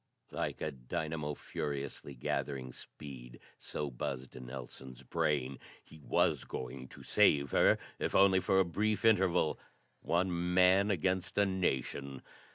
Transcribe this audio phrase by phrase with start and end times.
[0.31, 5.59] Like a dynamo furiously gathering speed, so buzzed Nelson's brain.
[5.83, 9.59] He was going to save her if only for a brief interval!
[10.01, 12.23] One man against a nation.